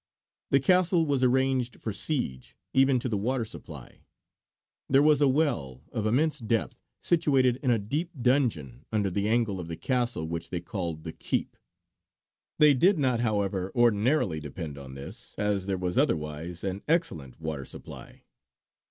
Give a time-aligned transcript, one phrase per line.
[0.49, 4.01] The Castle was arranged for siege, even to the water supply;
[4.89, 9.59] there was a well of immense depth situated in a deep dungeon under the angle
[9.59, 11.55] of the castle which they called the Keep.
[12.57, 17.63] They did not, however, ordinarily depend on this, as there was otherwise an excellent water
[17.65, 18.23] supply.